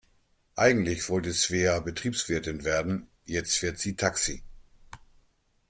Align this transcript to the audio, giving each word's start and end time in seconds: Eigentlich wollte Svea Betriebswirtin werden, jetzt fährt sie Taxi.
Eigentlich 0.55 1.07
wollte 1.09 1.31
Svea 1.31 1.79
Betriebswirtin 1.79 2.63
werden, 2.65 3.07
jetzt 3.27 3.57
fährt 3.59 3.77
sie 3.77 3.95
Taxi. 3.95 4.41